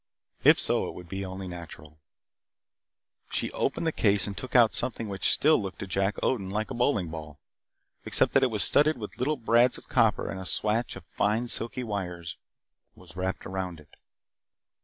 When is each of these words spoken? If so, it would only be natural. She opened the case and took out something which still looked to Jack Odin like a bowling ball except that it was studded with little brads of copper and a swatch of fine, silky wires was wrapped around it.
If 0.43 0.59
so, 0.59 0.87
it 0.89 0.95
would 0.95 1.13
only 1.25 1.43
be 1.47 1.47
natural. 1.49 1.99
She 3.29 3.51
opened 3.51 3.85
the 3.85 3.91
case 3.91 4.25
and 4.25 4.35
took 4.35 4.55
out 4.55 4.73
something 4.73 5.07
which 5.07 5.29
still 5.31 5.61
looked 5.61 5.77
to 5.77 5.85
Jack 5.85 6.15
Odin 6.23 6.49
like 6.49 6.71
a 6.71 6.73
bowling 6.73 7.09
ball 7.09 7.39
except 8.03 8.33
that 8.33 8.41
it 8.41 8.49
was 8.49 8.63
studded 8.63 8.97
with 8.97 9.19
little 9.19 9.37
brads 9.37 9.77
of 9.77 9.89
copper 9.89 10.27
and 10.27 10.39
a 10.39 10.45
swatch 10.47 10.95
of 10.95 11.05
fine, 11.05 11.49
silky 11.49 11.83
wires 11.83 12.35
was 12.95 13.15
wrapped 13.15 13.45
around 13.45 13.79
it. 13.79 13.95